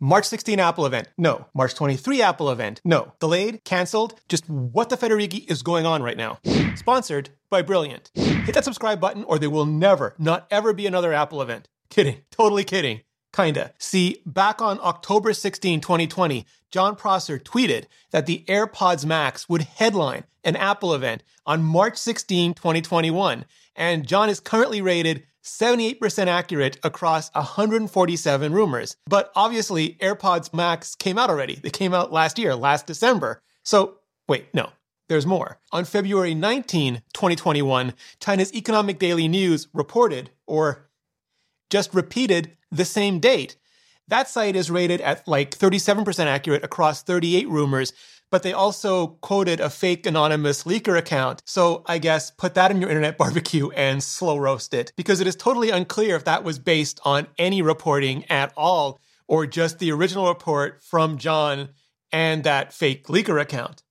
[0.00, 1.08] March 16 Apple event.
[1.18, 1.46] No.
[1.54, 2.80] March 23 Apple event.
[2.84, 3.12] No.
[3.18, 6.38] Delayed, canceled, just what the Federighi is going on right now.
[6.76, 8.12] Sponsored by Brilliant.
[8.14, 11.68] Hit that subscribe button or there will never, not ever be another Apple event.
[11.90, 12.22] Kidding.
[12.30, 13.00] Totally kidding.
[13.32, 13.72] Kinda.
[13.78, 20.24] See, back on October 16, 2020, Jon Prosser tweeted that the AirPods Max would headline
[20.44, 23.44] an Apple event on March 16, 2021.
[23.78, 28.96] And John is currently rated 78% accurate across 147 rumors.
[29.06, 31.54] But obviously, AirPods Max came out already.
[31.54, 33.40] They came out last year, last December.
[33.62, 34.70] So, wait, no.
[35.08, 35.58] There's more.
[35.72, 40.90] On February 19, 2021, China's Economic Daily News reported, or
[41.70, 43.56] just repeated, the same date.
[44.08, 47.94] That site is rated at like 37% accurate across 38 rumors,
[48.30, 51.42] but they also quoted a fake anonymous leaker account.
[51.46, 55.26] So I guess put that in your internet barbecue and slow roast it because it
[55.26, 59.92] is totally unclear if that was based on any reporting at all or just the
[59.92, 61.68] original report from John
[62.12, 63.82] and that fake leaker account.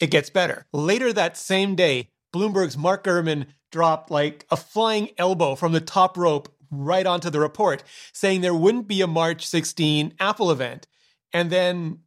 [0.00, 0.66] It gets better.
[0.72, 6.16] Later that same day, Bloomberg's Mark Gurman dropped like a flying elbow from the top
[6.16, 7.82] rope right onto the report,
[8.12, 10.86] saying there wouldn't be a March 16 Apple event.
[11.32, 12.00] And then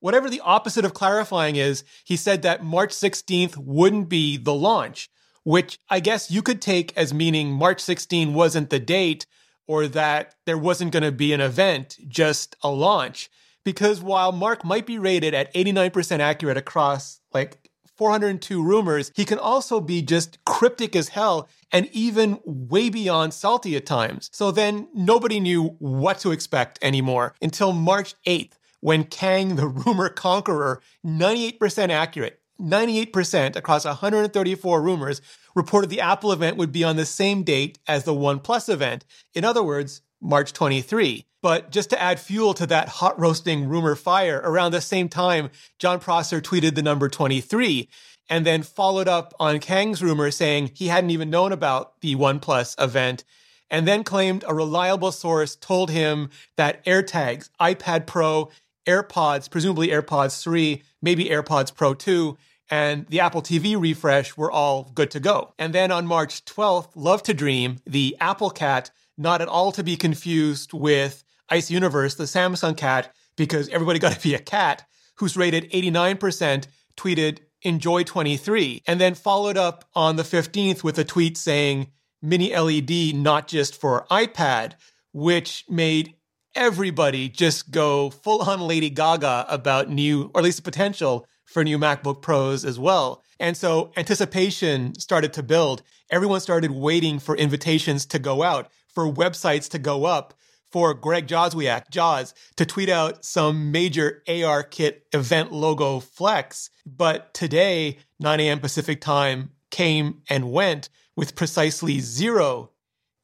[0.00, 5.08] whatever the opposite of clarifying is, he said that March 16th wouldn't be the launch,
[5.44, 9.26] which I guess you could take as meaning March 16 wasn't the date
[9.66, 13.30] or that there wasn't going to be an event, just a launch.
[13.64, 19.38] Because while Mark might be rated at 89% accurate across like 402 rumors, he can
[19.38, 24.30] also be just cryptic as hell and even way beyond salty at times.
[24.32, 30.08] So then nobody knew what to expect anymore until March 8th when Kang, the rumor
[30.08, 35.22] conqueror, 98% accurate, 98% across 134 rumors,
[35.54, 39.04] reported the Apple event would be on the same date as the OnePlus event.
[39.34, 41.24] In other words, March 23.
[41.42, 45.50] But just to add fuel to that hot roasting rumor fire, around the same time,
[45.78, 47.88] Jon Prosser tweeted the number 23
[48.28, 52.80] and then followed up on Kang's rumor saying he hadn't even known about the OnePlus
[52.82, 53.24] event
[53.70, 58.50] and then claimed a reliable source told him that AirTags, iPad Pro,
[58.90, 62.36] AirPods, presumably AirPods 3, maybe AirPods Pro 2,
[62.70, 65.54] and the Apple TV refresh were all good to go.
[65.58, 69.84] And then on March 12th, Love to Dream, the Apple cat, not at all to
[69.84, 74.86] be confused with Ice Universe, the Samsung cat, because everybody got to be a cat,
[75.16, 81.04] who's rated 89%, tweeted, Enjoy 23, and then followed up on the 15th with a
[81.04, 81.88] tweet saying,
[82.22, 84.74] Mini LED not just for iPad,
[85.12, 86.14] which made
[86.54, 91.64] everybody just go full on Lady Gaga about new, or at least the potential for
[91.64, 93.22] new MacBook Pros as well.
[93.38, 95.82] And so anticipation started to build.
[96.10, 100.34] Everyone started waiting for invitations to go out, for websites to go up,
[100.70, 106.70] for Greg Joswiak, Jaws, to tweet out some major AR kit event logo flex.
[106.86, 108.60] But today, 9 a.m.
[108.60, 112.70] Pacific time came and went with precisely zero,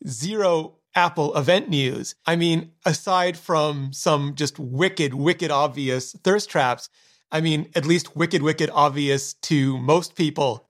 [0.07, 2.15] zero Apple event news.
[2.27, 6.89] I mean, aside from some just wicked, wicked obvious thirst traps,
[7.31, 10.69] I mean, at least wicked, wicked obvious to most people.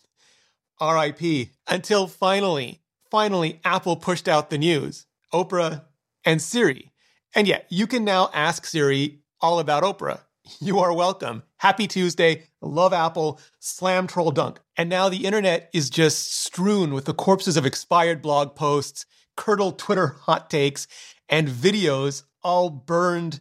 [0.80, 1.48] RIP.
[1.68, 5.84] Until finally, finally, Apple pushed out the news Oprah
[6.24, 6.92] and Siri.
[7.34, 10.20] And yeah, you can now ask Siri all about Oprah.
[10.60, 11.42] You are welcome.
[11.56, 12.44] Happy Tuesday.
[12.60, 13.40] Love Apple.
[13.58, 14.60] Slam troll dunk.
[14.76, 19.06] And now the internet is just strewn with the corpses of expired blog posts
[19.36, 20.86] curdled Twitter hot takes
[21.28, 23.40] and videos all burned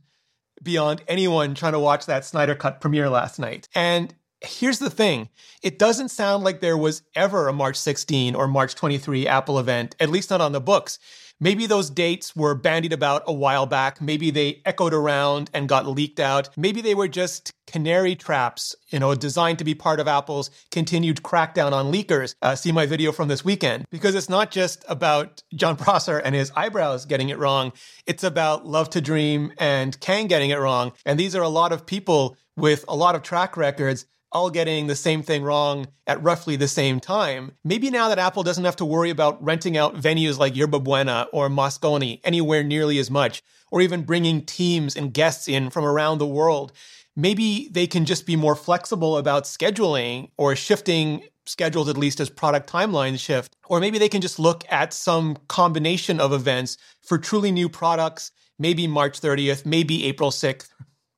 [0.63, 3.67] beyond anyone trying to watch that Snyder Cut premiere last night.
[3.75, 5.29] And here's the thing
[5.61, 9.95] it doesn't sound like there was ever a March 16 or March 23 Apple event,
[9.99, 10.99] at least not on the books.
[11.39, 13.99] Maybe those dates were bandied about a while back.
[13.99, 16.49] Maybe they echoed around and got leaked out.
[16.55, 21.23] Maybe they were just canary traps, you know, designed to be part of Apple's continued
[21.23, 22.35] crackdown on leakers.
[22.41, 23.83] Uh, see my video from this weekend.
[23.91, 27.73] Because it's not just about Jon Prosser and his eyebrows getting it wrong.
[28.05, 30.93] It's about Love to Dream and Kang getting it wrong.
[31.05, 34.05] And these are a lot of people with a lot of track records
[34.35, 37.53] all getting the same thing wrong at roughly the same time.
[37.63, 41.27] Maybe now that Apple doesn't have to worry about renting out venues like Yerba Buena
[41.31, 43.41] or Moscone anywhere nearly as much,
[43.71, 46.73] or even bringing teams and guests in from around the world,
[47.15, 52.29] maybe they can just be more flexible about scheduling or shifting schedules at least as
[52.29, 53.55] product timelines shift.
[53.69, 58.33] Or maybe they can just look at some combination of events for truly new products,
[58.59, 60.67] maybe March 30th, maybe April 6th.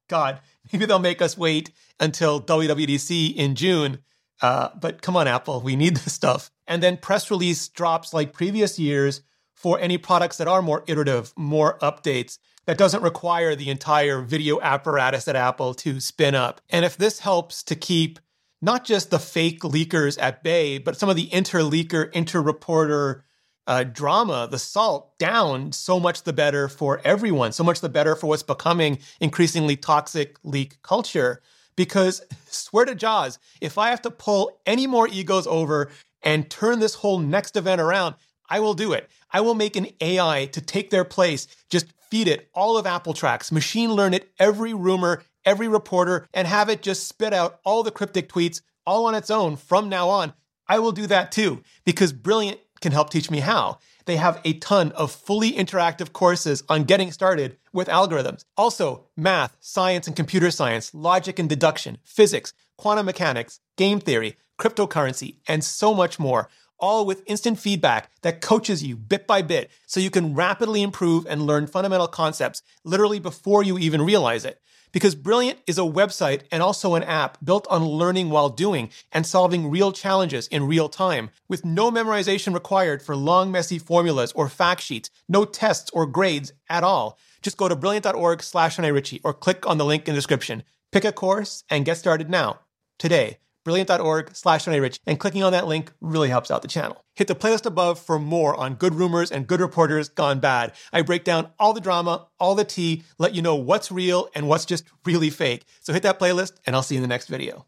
[0.07, 0.39] God,
[0.71, 3.99] maybe they'll make us wait until WWDC in June.
[4.41, 6.51] Uh, but come on, Apple, we need this stuff.
[6.67, 9.21] And then press release drops like previous years
[9.53, 12.37] for any products that are more iterative, more updates.
[12.65, 16.61] that doesn't require the entire video apparatus at Apple to spin up.
[16.69, 18.19] And if this helps to keep
[18.61, 23.23] not just the fake leakers at bay, but some of the inter-leaker, inter-reporter
[23.67, 28.15] uh, drama, the salt down, so much the better for everyone, so much the better
[28.15, 31.41] for what's becoming increasingly toxic leak culture.
[31.75, 35.89] Because swear to Jaws, if I have to pull any more egos over
[36.23, 38.15] and turn this whole next event around,
[38.49, 39.09] I will do it.
[39.31, 43.13] I will make an AI to take their place, just feed it all of Apple
[43.13, 47.83] tracks, machine learn it every rumor, every reporter, and have it just spit out all
[47.83, 50.33] the cryptic tweets all on its own from now on.
[50.69, 53.79] I will do that too, because Brilliant can help teach me how.
[54.05, 58.45] They have a ton of fully interactive courses on getting started with algorithms.
[58.55, 65.37] Also, math, science and computer science, logic and deduction, physics, quantum mechanics, game theory, cryptocurrency,
[65.47, 69.99] and so much more all with instant feedback that coaches you bit by bit so
[69.99, 74.61] you can rapidly improve and learn fundamental concepts literally before you even realize it.
[74.91, 79.25] Because Brilliant is a website and also an app built on learning while doing and
[79.25, 84.47] solving real challenges in real time, with no memorization required for long, messy formulas or
[84.47, 87.19] fact sheets, no tests or grades at all.
[87.41, 88.79] Just go to brilliant.org slash
[89.23, 90.63] or click on the link in the description.
[90.91, 92.61] Pick a course and get started now,
[92.97, 97.03] today brilliant.org slash Rich, and clicking on that link really helps out the channel.
[97.15, 100.71] Hit the playlist above for more on good rumors and good reporters gone bad.
[100.93, 104.47] I break down all the drama, all the tea, let you know what's real and
[104.47, 105.65] what's just really fake.
[105.81, 107.65] So hit that playlist, and I'll see you in the next video.